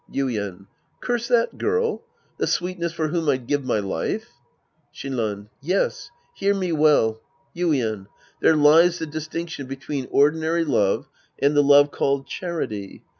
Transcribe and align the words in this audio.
Yuien. 0.11 0.65
Curse 0.99 1.27
that 1.27 1.59
girl? 1.59 2.01
The 2.39 2.47
sweetheart 2.47 2.91
for 2.93 3.09
whom 3.09 3.29
I'd 3.29 3.45
give 3.45 3.63
my 3.63 3.77
life? 3.77 4.29
Shinran. 4.91 5.49
Yes. 5.61 6.09
Here 6.33 6.55
me 6.55 6.71
well. 6.71 7.21
Yuien. 7.55 8.07
There 8.39 8.55
lies 8.55 8.97
the 8.97 9.05
distinction 9.05 9.67
between 9.67 10.07
ordinary 10.09 10.65
love 10.65 11.07
and 11.37 11.55
the 11.55 11.61
love 11.61 11.91
called 11.91 12.25
charity. 12.25 13.03